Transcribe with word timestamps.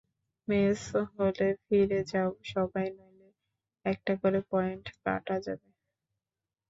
Mace 0.47 0.81
হলে 1.13 1.47
ফিরে 1.63 1.99
যাও 2.11 2.29
সবাই, 2.45 2.87
নইলে 2.97 3.29
একটা 3.85 4.13
করে 4.21 4.39
পয়েন্ট 4.51 4.85
কাটা 5.03 5.35
যাবে। 5.45 5.69